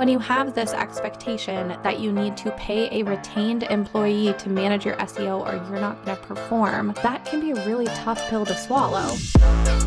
[0.00, 4.86] When you have this expectation that you need to pay a retained employee to manage
[4.86, 8.46] your SEO or you're not going to perform, that can be a really tough pill
[8.46, 9.14] to swallow.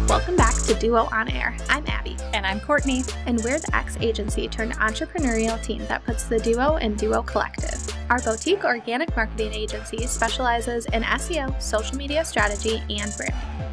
[0.07, 1.57] Welcome back to Duo On Air.
[1.67, 2.15] I'm Abby.
[2.35, 3.01] And I'm Courtney.
[3.25, 7.83] And we're the X agency turned entrepreneurial team that puts the Duo in Duo Collective.
[8.11, 13.72] Our boutique organic marketing agency specializes in SEO, social media strategy, and branding.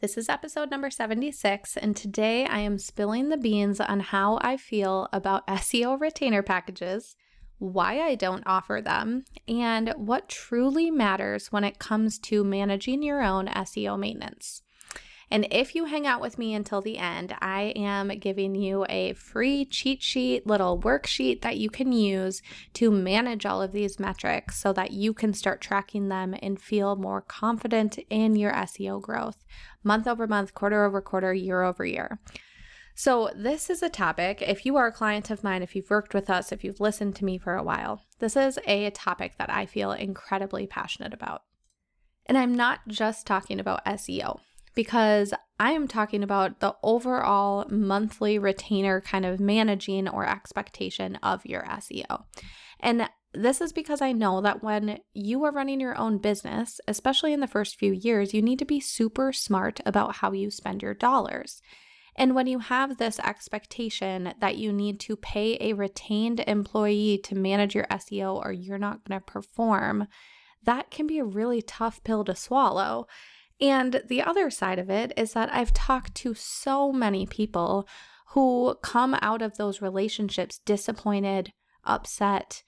[0.00, 4.56] This is episode number 76, and today I am spilling the beans on how I
[4.56, 7.16] feel about SEO retainer packages,
[7.58, 13.22] why I don't offer them, and what truly matters when it comes to managing your
[13.22, 14.62] own SEO maintenance.
[15.30, 19.14] And if you hang out with me until the end, I am giving you a
[19.14, 22.42] free cheat sheet, little worksheet that you can use
[22.74, 26.96] to manage all of these metrics so that you can start tracking them and feel
[26.96, 29.44] more confident in your SEO growth
[29.82, 32.18] month over month, quarter over quarter, year over year.
[32.96, 34.40] So, this is a topic.
[34.40, 37.16] If you are a client of mine, if you've worked with us, if you've listened
[37.16, 41.42] to me for a while, this is a topic that I feel incredibly passionate about.
[42.26, 44.38] And I'm not just talking about SEO
[44.74, 51.46] because I am talking about the overall monthly retainer kind of managing or expectation of
[51.46, 52.24] your SEO.
[52.80, 57.32] And this is because I know that when you are running your own business, especially
[57.32, 60.82] in the first few years, you need to be super smart about how you spend
[60.82, 61.60] your dollars.
[62.16, 67.34] And when you have this expectation that you need to pay a retained employee to
[67.34, 70.06] manage your SEO or you're not going to perform,
[70.62, 73.06] that can be a really tough pill to swallow.
[73.60, 77.88] And the other side of it is that I've talked to so many people
[78.28, 81.52] who come out of those relationships disappointed,
[81.84, 82.62] upset,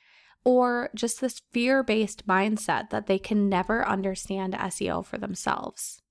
[0.45, 6.03] or just this fear based mindset that they can never understand SEO for themselves.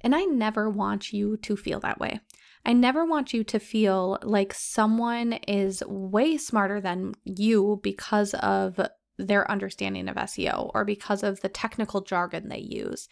[0.00, 2.20] And I never want you to feel that way.
[2.64, 8.80] I never want you to feel like someone is way smarter than you because of
[9.18, 13.08] their understanding of SEO or because of the technical jargon they use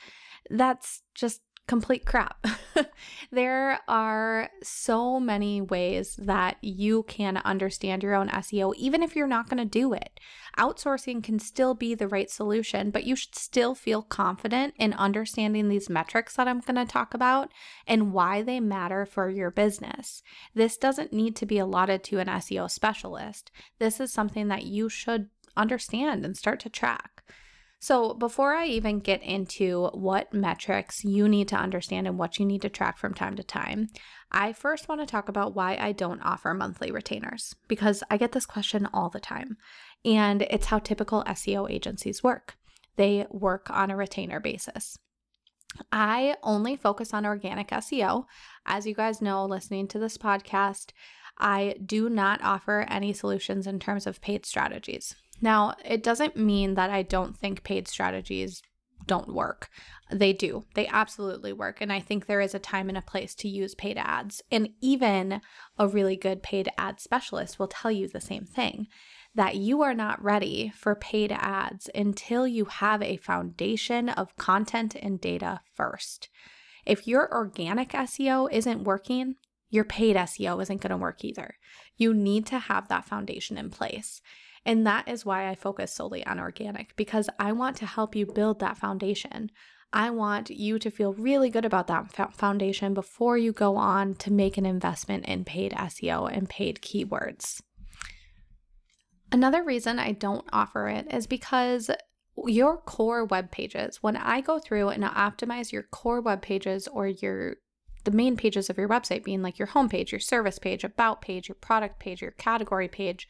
[0.50, 2.44] that's just complete crap.
[3.30, 9.26] there are so many ways that you can understand your own SEO, even if you're
[9.26, 10.18] not going to do it.
[10.58, 15.68] Outsourcing can still be the right solution, but you should still feel confident in understanding
[15.68, 17.52] these metrics that I'm going to talk about
[17.86, 20.22] and why they matter for your business.
[20.54, 23.50] This doesn't need to be allotted to an SEO specialist.
[23.78, 27.11] This is something that you should understand and start to track.
[27.82, 32.46] So, before I even get into what metrics you need to understand and what you
[32.46, 33.88] need to track from time to time,
[34.30, 38.30] I first want to talk about why I don't offer monthly retainers because I get
[38.30, 39.56] this question all the time.
[40.04, 42.54] And it's how typical SEO agencies work
[42.94, 44.96] they work on a retainer basis.
[45.90, 48.26] I only focus on organic SEO.
[48.64, 50.92] As you guys know, listening to this podcast,
[51.36, 55.16] I do not offer any solutions in terms of paid strategies.
[55.42, 58.62] Now, it doesn't mean that I don't think paid strategies
[59.06, 59.68] don't work.
[60.10, 60.64] They do.
[60.74, 61.80] They absolutely work.
[61.80, 64.42] And I think there is a time and a place to use paid ads.
[64.50, 65.40] And even
[65.76, 68.86] a really good paid ad specialist will tell you the same thing
[69.34, 74.94] that you are not ready for paid ads until you have a foundation of content
[74.94, 76.28] and data first.
[76.84, 79.36] If your organic SEO isn't working,
[79.70, 81.56] your paid SEO isn't going to work either.
[81.96, 84.20] You need to have that foundation in place.
[84.64, 88.26] And that is why I focus solely on organic because I want to help you
[88.26, 89.50] build that foundation.
[89.92, 94.32] I want you to feel really good about that foundation before you go on to
[94.32, 97.60] make an investment in paid SEO and paid keywords.
[99.30, 101.90] Another reason I don't offer it is because
[102.46, 107.06] your core web pages, when I go through and optimize your core web pages or
[107.06, 107.56] your
[108.04, 111.48] the main pages of your website being like your homepage, your service page, about page,
[111.48, 113.28] your product page, your category page,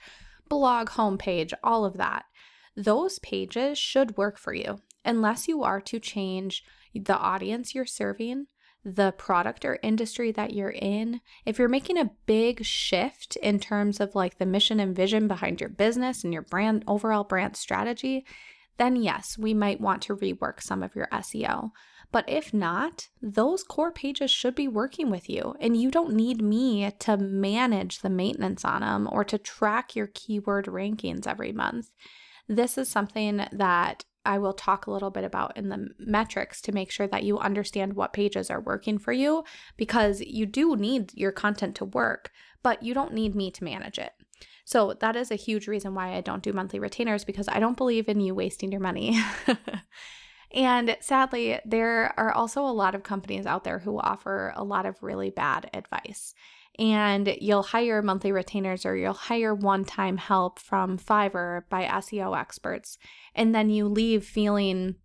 [0.52, 2.26] blog homepage, all of that.
[2.76, 6.62] Those pages should work for you unless you are to change
[6.94, 8.48] the audience you're serving,
[8.84, 11.22] the product or industry that you're in.
[11.46, 15.58] If you're making a big shift in terms of like the mission and vision behind
[15.58, 18.26] your business and your brand overall brand strategy,
[18.76, 21.70] then yes, we might want to rework some of your SEO.
[22.12, 26.42] But if not, those core pages should be working with you, and you don't need
[26.42, 31.90] me to manage the maintenance on them or to track your keyword rankings every month.
[32.46, 36.72] This is something that I will talk a little bit about in the metrics to
[36.72, 39.44] make sure that you understand what pages are working for you
[39.76, 42.30] because you do need your content to work,
[42.62, 44.12] but you don't need me to manage it.
[44.64, 47.76] So that is a huge reason why I don't do monthly retainers because I don't
[47.76, 49.18] believe in you wasting your money.
[50.54, 54.86] and sadly, there are also a lot of companies out there who offer a lot
[54.86, 56.34] of really bad advice
[56.78, 62.38] and you'll hire monthly retainers or you'll hire one time help from Fiverr by SEO
[62.38, 62.98] experts.
[63.34, 64.96] And then you leave feeling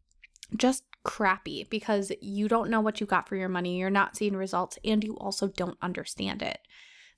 [0.56, 4.36] just crappy because you don't know what you got for your money, you're not seeing
[4.36, 6.60] results, and you also don't understand it.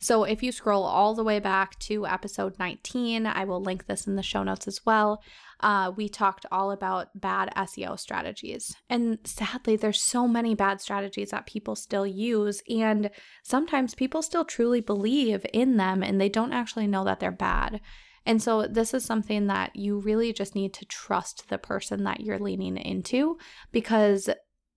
[0.01, 4.07] So if you scroll all the way back to episode 19, I will link this
[4.07, 5.21] in the show notes as well.
[5.59, 8.73] Uh, we talked all about bad SEO strategies.
[8.89, 12.63] And sadly, there's so many bad strategies that people still use.
[12.69, 13.11] And
[13.43, 17.81] sometimes people still truly believe in them and they don't actually know that they're bad.
[18.25, 22.19] And so, this is something that you really just need to trust the person that
[22.19, 23.37] you're leaning into
[23.71, 24.29] because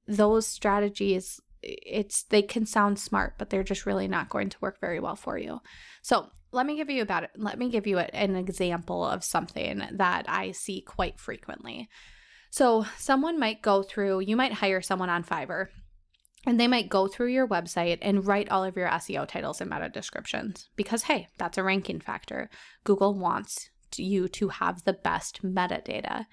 [0.07, 4.81] those strategies it's they can sound smart but they're just really not going to work
[4.81, 5.61] very well for you.
[6.03, 9.83] So let me give you about it let me give you an example of something
[9.93, 11.89] that i see quite frequently.
[12.51, 15.69] So someone might go through you might hire someone on fiverr
[16.45, 19.71] and they might go through your website and write all of your seo titles and
[19.71, 20.69] meta descriptions.
[20.77, 22.51] Because hey that's a ranking factor.
[22.85, 26.27] Google wants you to have the best metadata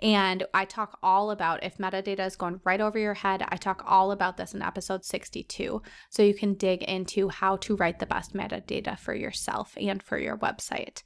[0.00, 3.82] and I talk all about if metadata is going right over your head, I talk
[3.86, 5.82] all about this in episode 62.
[6.08, 10.18] So you can dig into how to write the best metadata for yourself and for
[10.18, 11.02] your website.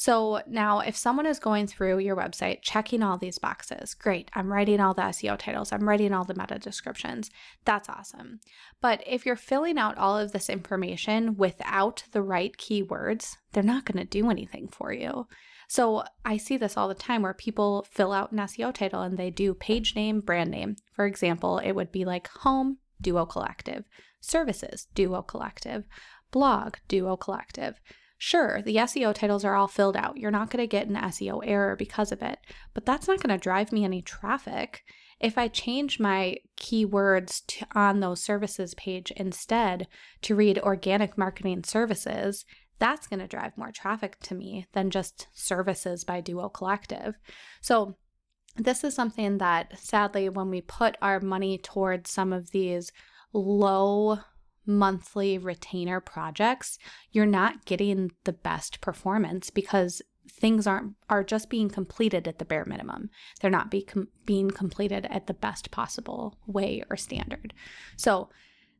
[0.00, 4.30] So now, if someone is going through your website, checking all these boxes, great.
[4.32, 7.32] I'm writing all the SEO titles, I'm writing all the meta descriptions.
[7.64, 8.38] That's awesome.
[8.80, 13.86] But if you're filling out all of this information without the right keywords, they're not
[13.86, 15.26] going to do anything for you.
[15.68, 19.18] So I see this all the time where people fill out an SEO title and
[19.18, 20.76] they do page name, brand name.
[20.94, 23.84] For example, it would be like home, Duo Collective,
[24.20, 25.84] services, Duo Collective,
[26.30, 27.80] blog, Duo Collective.
[28.16, 30.16] Sure, the SEO titles are all filled out.
[30.16, 32.38] You're not going to get an SEO error because of it,
[32.72, 34.82] but that's not going to drive me any traffic.
[35.20, 39.86] If I change my keywords to, on those services page instead
[40.22, 42.44] to read organic marketing services,
[42.78, 47.18] that's going to drive more traffic to me than just services by Duo Collective.
[47.60, 47.96] So,
[48.56, 52.90] this is something that sadly, when we put our money towards some of these
[53.32, 54.18] low
[54.66, 56.78] monthly retainer projects,
[57.12, 62.44] you're not getting the best performance because things aren't are just being completed at the
[62.44, 63.10] bare minimum.
[63.40, 67.54] They're not be com- being completed at the best possible way or standard.
[67.96, 68.28] So,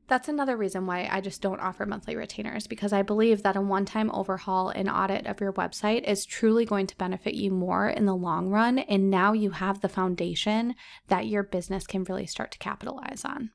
[0.08, 3.60] that's another reason why I just don't offer monthly retainers because I believe that a
[3.60, 7.88] one time overhaul and audit of your website is truly going to benefit you more
[7.88, 8.78] in the long run.
[8.78, 10.74] And now you have the foundation
[11.08, 13.50] that your business can really start to capitalize on.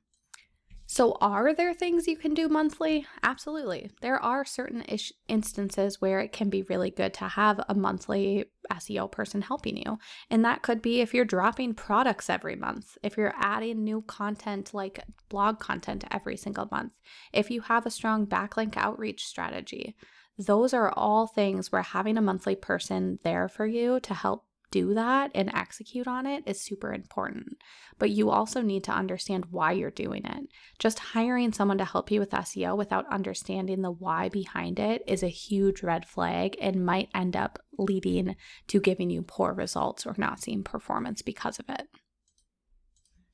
[0.94, 3.08] So, are there things you can do monthly?
[3.24, 3.90] Absolutely.
[4.02, 8.46] There are certain ish- instances where it can be really good to have a monthly
[8.72, 9.98] SEO person helping you.
[10.30, 14.72] And that could be if you're dropping products every month, if you're adding new content
[14.72, 16.94] like blog content every single month,
[17.34, 19.96] if you have a strong backlink outreach strategy.
[20.38, 24.96] Those are all things where having a monthly person there for you to help do
[24.96, 27.58] that and execute on it is super important.
[28.00, 30.48] But you also need to understand why you're doing it.
[30.80, 35.22] Just hiring someone to help you with SEO without understanding the why behind it is
[35.22, 38.36] a huge red flag and might end up leading
[38.68, 41.88] to giving you poor results or not seeing performance because of it.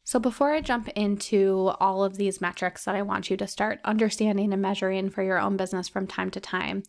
[0.04, 3.80] So, before I jump into all of these metrics that I want you to start
[3.86, 6.82] understanding and measuring for your own business from time to time,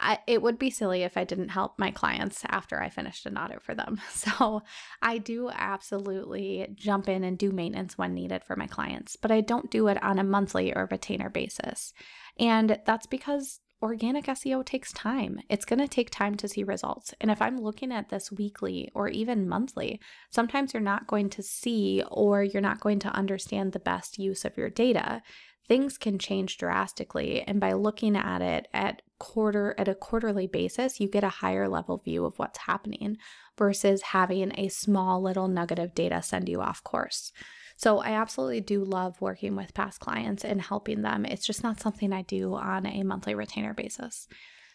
[0.00, 3.38] I, it would be silly if I didn't help my clients after I finished an
[3.38, 4.00] audit for them.
[4.16, 4.62] So
[5.02, 9.40] I do absolutely jump in and do maintenance when needed for my clients, but I
[9.40, 11.92] don't do it on a monthly or retainer basis.
[12.38, 15.38] And that's because organic SEO takes time.
[15.48, 17.14] It's going to take time to see results.
[17.20, 20.00] And if I'm looking at this weekly or even monthly,
[20.30, 24.44] sometimes you're not going to see or you're not going to understand the best use
[24.44, 25.22] of your data
[25.68, 31.00] things can change drastically and by looking at it at quarter at a quarterly basis
[31.00, 33.16] you get a higher level view of what's happening
[33.56, 37.32] versus having a small little nugget of data send you off course.
[37.76, 41.24] So i absolutely do love working with past clients and helping them.
[41.24, 44.28] It's just not something i do on a monthly retainer basis.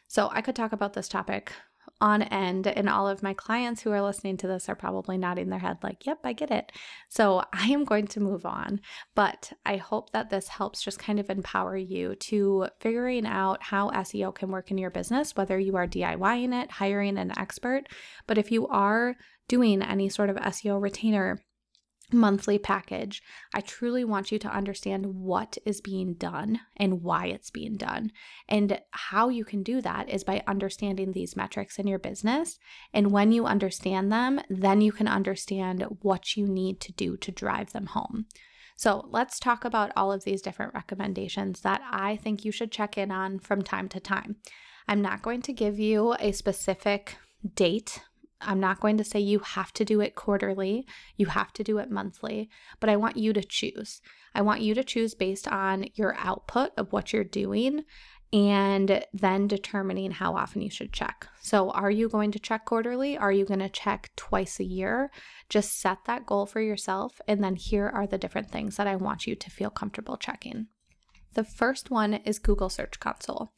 [0.07, 1.51] So i could talk about this topic
[2.01, 2.67] on end.
[2.67, 5.77] And all of my clients who are listening to this are probably nodding their head,
[5.83, 6.71] like, yep, I get it.
[7.07, 8.81] So I am going to move on.
[9.15, 13.91] But I hope that this helps just kind of empower you to figuring out how
[13.91, 17.87] SEO can work in your business, whether you are DIYing it, hiring an expert.
[18.27, 19.15] But if you are
[19.47, 21.39] doing any sort of SEO retainer,
[22.13, 23.21] monthly package,
[23.53, 28.11] I truly want you to understand what is being done and why it's being done.
[28.47, 32.59] And how you can do that is by understanding these metrics in your business.
[32.93, 37.31] And when you understand them, then you can understand what you need to do to
[37.31, 38.25] drive them home.
[38.75, 42.97] So let's talk about all of these different recommendations that I think you should check
[42.97, 44.37] in on from time to time.
[44.87, 47.17] I'm not going to give you a specific
[47.55, 48.01] date
[48.41, 50.85] I'm not going to say you have to do it quarterly,
[51.17, 54.01] you have to do it monthly, but I want you to choose.
[54.33, 57.83] I want you to choose based on your output of what you're doing
[58.33, 61.27] and then determining how often you should check.
[61.41, 63.17] So, are you going to check quarterly?
[63.17, 65.11] Are you going to check twice a year?
[65.49, 67.19] Just set that goal for yourself.
[67.27, 70.67] And then here are the different things that I want you to feel comfortable checking.
[71.33, 73.51] The first one is Google Search Console.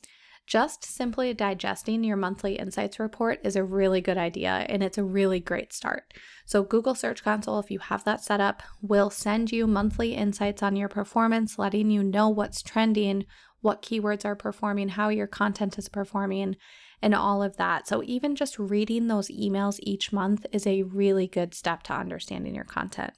[0.45, 5.03] Just simply digesting your monthly insights report is a really good idea and it's a
[5.03, 6.13] really great start.
[6.45, 10.61] So, Google Search Console, if you have that set up, will send you monthly insights
[10.61, 13.25] on your performance, letting you know what's trending,
[13.61, 16.57] what keywords are performing, how your content is performing,
[17.01, 17.87] and all of that.
[17.87, 22.53] So, even just reading those emails each month is a really good step to understanding
[22.53, 23.13] your content.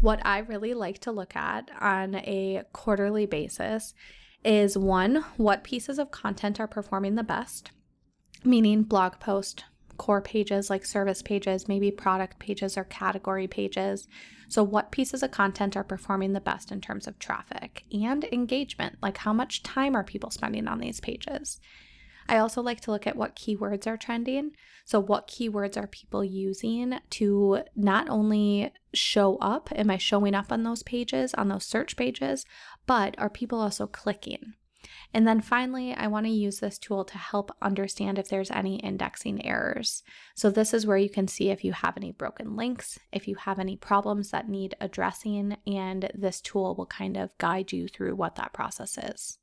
[0.00, 3.94] What I really like to look at on a quarterly basis
[4.46, 7.72] is one, what pieces of content are performing the best,
[8.44, 9.64] meaning blog post,
[9.96, 14.06] core pages like service pages, maybe product pages or category pages.
[14.48, 18.96] So, what pieces of content are performing the best in terms of traffic and engagement?
[19.02, 21.60] Like, how much time are people spending on these pages?
[22.28, 24.52] I also like to look at what keywords are trending.
[24.84, 29.70] So, what keywords are people using to not only show up?
[29.74, 32.44] Am I showing up on those pages, on those search pages?
[32.86, 34.54] But are people also clicking?
[35.12, 38.76] And then finally, I want to use this tool to help understand if there's any
[38.76, 40.02] indexing errors.
[40.34, 43.36] So, this is where you can see if you have any broken links, if you
[43.36, 48.16] have any problems that need addressing, and this tool will kind of guide you through
[48.16, 49.38] what that process is.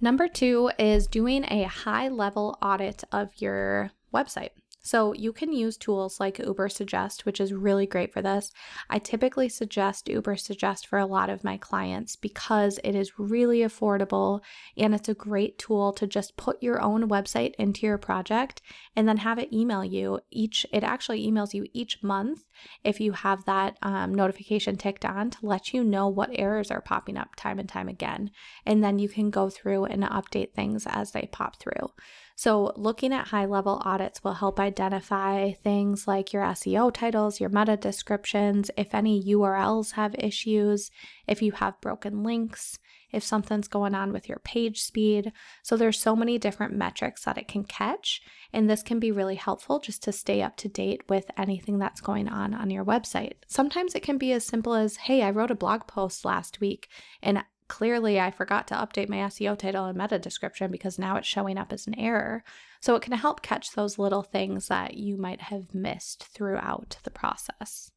[0.00, 4.50] Number two is doing a high level audit of your website.
[4.80, 8.52] So you can use tools like Ubersuggest, which is really great for this.
[8.88, 14.40] I typically suggest Ubersuggest for a lot of my clients because it is really affordable
[14.76, 18.62] and it's a great tool to just put your own website into your project
[18.96, 20.64] and then have it email you each.
[20.72, 22.44] It actually emails you each month
[22.84, 26.80] if you have that um, notification ticked on to let you know what errors are
[26.80, 28.30] popping up time and time again.
[28.64, 31.90] And then you can go through and update things as they pop through.
[32.38, 37.50] So, looking at high level audits will help identify things like your SEO titles, your
[37.50, 40.92] meta descriptions, if any URLs have issues,
[41.26, 42.78] if you have broken links,
[43.10, 45.32] if something's going on with your page speed.
[45.64, 49.34] So, there's so many different metrics that it can catch, and this can be really
[49.34, 53.32] helpful just to stay up to date with anything that's going on on your website.
[53.48, 56.88] Sometimes it can be as simple as, hey, I wrote a blog post last week
[57.20, 61.28] and clearly I forgot to update my SEO title and meta description because now it's
[61.28, 62.42] showing up as an error.
[62.80, 67.10] So it can help catch those little things that you might have missed throughout the
[67.10, 67.90] process.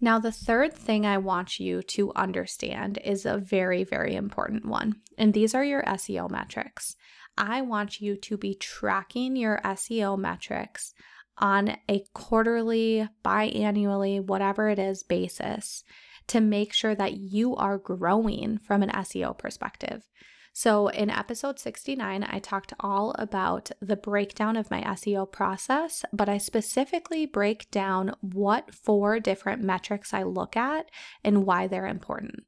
[0.00, 5.00] Now, the third thing I want you to understand is a very, very important one,
[5.16, 6.94] and these are your SEO metrics.
[7.36, 10.94] I want you to be tracking your SEO metrics
[11.36, 15.82] on a quarterly, biannually, whatever it is basis
[16.28, 20.08] to make sure that you are growing from an SEO perspective.
[20.52, 26.28] So, in episode 69, I talked all about the breakdown of my SEO process, but
[26.28, 30.90] I specifically break down what four different metrics I look at
[31.22, 32.44] and why they're important.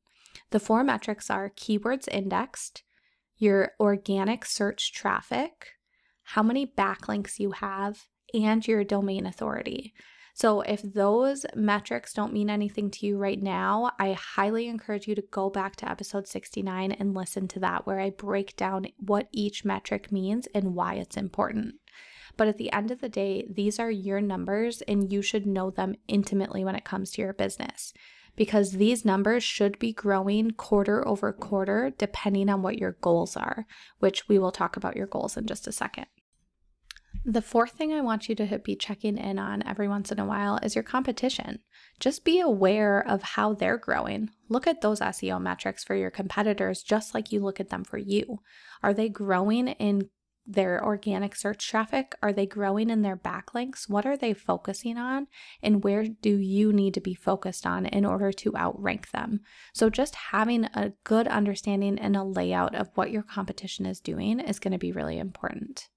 [0.51, 2.83] The four metrics are keywords indexed,
[3.37, 5.69] your organic search traffic,
[6.25, 9.95] how many backlinks you have, and your domain authority.
[10.41, 15.15] So, if those metrics don't mean anything to you right now, I highly encourage you
[15.15, 19.29] to go back to episode 69 and listen to that, where I break down what
[19.33, 21.75] each metric means and why it's important.
[22.39, 25.69] But at the end of the day, these are your numbers and you should know
[25.69, 27.93] them intimately when it comes to your business
[28.35, 33.67] because these numbers should be growing quarter over quarter depending on what your goals are,
[33.99, 36.07] which we will talk about your goals in just a second.
[37.25, 40.25] The fourth thing I want you to be checking in on every once in a
[40.25, 41.59] while is your competition.
[41.99, 44.31] Just be aware of how they're growing.
[44.49, 47.99] Look at those SEO metrics for your competitors just like you look at them for
[47.99, 48.41] you.
[48.83, 50.09] Are they growing in
[50.47, 52.15] their organic search traffic?
[52.23, 53.87] Are they growing in their backlinks?
[53.87, 55.27] What are they focusing on?
[55.63, 59.41] And where do you need to be focused on in order to outrank them?
[59.75, 64.41] So, just having a good understanding and a layout of what your competition is doing
[64.41, 65.91] is going to be really important.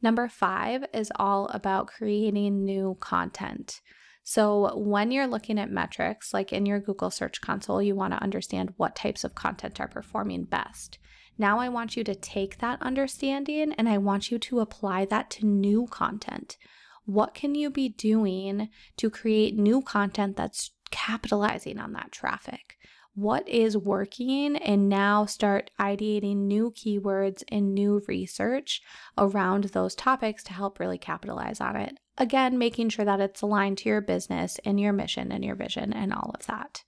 [0.00, 3.80] Number five is all about creating new content.
[4.22, 8.22] So, when you're looking at metrics, like in your Google Search Console, you want to
[8.22, 10.98] understand what types of content are performing best.
[11.38, 15.30] Now, I want you to take that understanding and I want you to apply that
[15.30, 16.58] to new content.
[17.06, 22.76] What can you be doing to create new content that's capitalizing on that traffic?
[23.18, 28.80] What is working, and now start ideating new keywords and new research
[29.18, 31.98] around those topics to help really capitalize on it.
[32.16, 35.92] Again, making sure that it's aligned to your business and your mission and your vision
[35.92, 36.84] and all of that.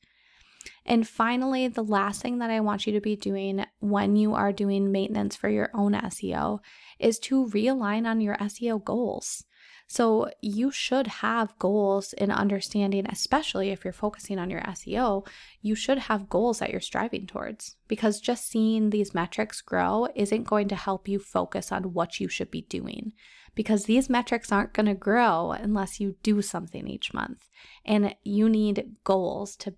[0.87, 4.53] And finally, the last thing that I want you to be doing when you are
[4.53, 6.61] doing maintenance for your own SEO
[7.01, 9.47] is to realign on your SEO goals.
[9.93, 15.27] So, you should have goals in understanding, especially if you're focusing on your SEO,
[15.63, 20.45] you should have goals that you're striving towards because just seeing these metrics grow isn't
[20.45, 23.15] going to help you focus on what you should be doing
[23.57, 27.49] because these metrics aren't going to grow unless you do something each month.
[27.85, 29.75] And you need goals to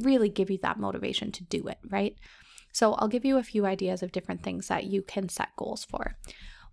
[0.00, 2.16] really give you that motivation to do it, right?
[2.72, 5.84] So I'll give you a few ideas of different things that you can set goals
[5.84, 6.16] for.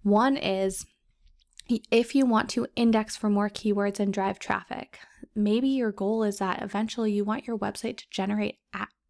[0.02, 0.86] One is
[1.70, 5.00] if you want to index for more keywords and drive traffic,
[5.36, 8.58] maybe your goal is that eventually you want your website to generate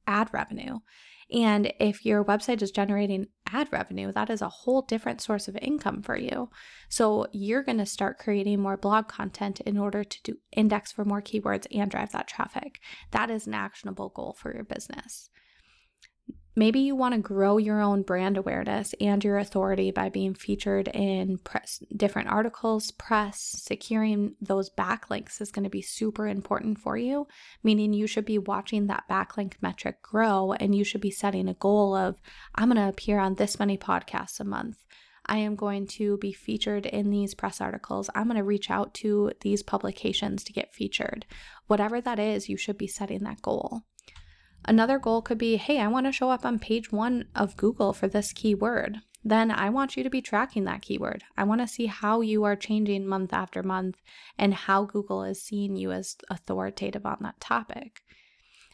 [0.08, 0.80] ad revenue.
[1.32, 5.56] And if your website is generating ad revenue, that is a whole different source of
[5.62, 6.50] income for you.
[6.90, 11.06] So you're going to start creating more blog content in order to do index for
[11.06, 12.80] more keywords and drive that traffic.
[13.12, 15.30] That is an actionable goal for your business.
[16.60, 20.90] Maybe you want to grow your own brand awareness and your authority by being featured
[20.90, 23.40] in press, different articles, press.
[23.40, 27.28] Securing those backlinks is going to be super important for you,
[27.64, 31.54] meaning you should be watching that backlink metric grow and you should be setting a
[31.54, 32.20] goal of,
[32.56, 34.86] I'm going to appear on this many podcasts a month.
[35.26, 38.10] I am going to be featured in these press articles.
[38.14, 41.26] I'm going to reach out to these publications to get featured.
[41.68, 43.84] Whatever that is, you should be setting that goal.
[44.66, 47.94] Another goal could be hey, I want to show up on page one of Google
[47.94, 49.00] for this keyword.
[49.24, 51.24] Then I want you to be tracking that keyword.
[51.38, 53.98] I want to see how you are changing month after month
[54.38, 58.02] and how Google is seeing you as authoritative on that topic.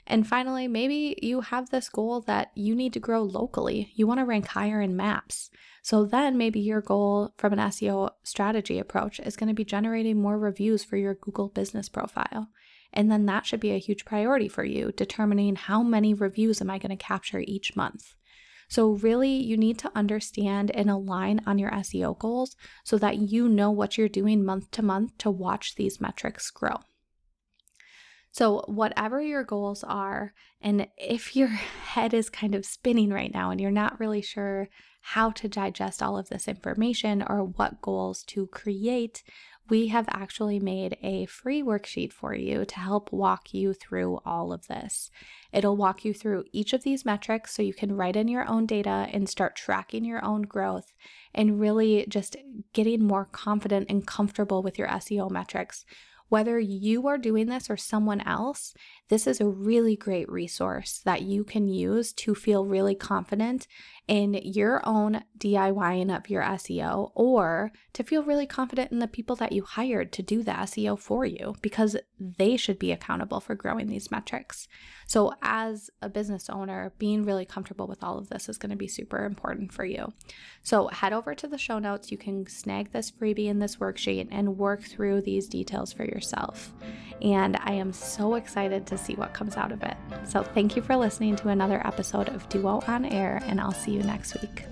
[0.08, 3.92] And finally, maybe you have this goal that you need to grow locally.
[3.96, 5.50] You want to rank higher in maps.
[5.82, 10.22] So then maybe your goal from an SEO strategy approach is going to be generating
[10.22, 12.50] more reviews for your Google business profile.
[12.96, 16.70] And then that should be a huge priority for you, determining how many reviews am
[16.70, 18.16] I going to capture each month.
[18.68, 23.48] So, really, you need to understand and align on your SEO goals so that you
[23.48, 26.78] know what you're doing month to month to watch these metrics grow.
[28.32, 31.48] So, whatever your goals are, and if your
[31.86, 34.68] head is kind of spinning right now and you're not really sure
[35.02, 39.22] how to digest all of this information or what goals to create,
[39.70, 44.54] we have actually made a free worksheet for you to help walk you through all
[44.54, 45.10] of this.
[45.52, 48.66] It'll walk you through each of these metrics so you can write in your own
[48.66, 50.94] data and start tracking your own growth
[51.34, 52.36] and really just
[52.74, 55.86] getting more confident and comfortable with your SEO metrics.
[56.36, 58.74] Whether you are doing this or someone else,
[59.08, 63.68] this is a really great resource that you can use to feel really confident
[64.08, 69.36] in your own DIYing up your SEO or to feel really confident in the people
[69.38, 73.56] that you hired to do the SEO for you because they should be accountable for
[73.56, 74.68] growing these metrics.
[75.08, 78.76] So, as a business owner, being really comfortable with all of this is going to
[78.76, 80.14] be super important for you.
[80.64, 82.12] So, head over to the show notes.
[82.12, 86.74] You can snag this freebie in this worksheet and work through these details for yourself.
[87.22, 89.96] And I am so excited to see what comes out of it.
[90.28, 93.92] So, thank you for listening to another episode of Duo on Air, and I'll see
[93.92, 94.66] you next week.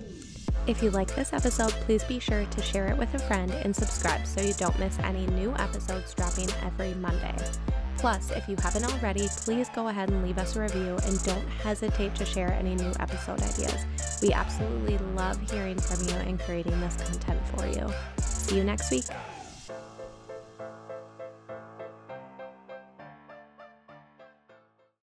[0.68, 3.76] If you like this episode, please be sure to share it with a friend and
[3.76, 7.36] subscribe so you don't miss any new episodes dropping every Monday.
[7.98, 11.48] Plus, if you haven't already, please go ahead and leave us a review and don't
[11.64, 13.86] hesitate to share any new episode ideas.
[14.22, 17.90] We absolutely love hearing from you and creating this content for you.
[18.20, 19.06] See you next week.